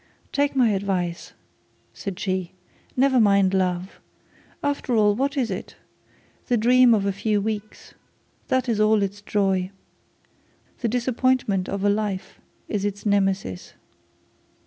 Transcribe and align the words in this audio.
'Take 0.31 0.55
my 0.55 0.69
advice,' 0.71 1.33
said 1.93 2.17
she. 2.19 2.53
'Never 2.97 3.19
mind 3.19 3.53
love. 3.53 3.99
After 4.63 4.95
all, 4.95 5.13
what 5.13 5.37
is 5.37 5.51
it? 5.51 5.75
The 6.47 6.57
dream 6.57 6.95
of 6.95 7.05
a 7.05 7.11
few 7.13 7.39
weeks. 7.39 7.93
That 8.47 8.67
is 8.67 8.79
all 8.79 9.03
its 9.03 9.21
joy. 9.21 9.69
The 10.79 10.87
disappointment 10.87 11.69
of 11.69 11.83
a 11.83 11.89
life 11.91 12.39
is 12.67 12.83
its 12.83 13.05
Nemesis. 13.05 13.73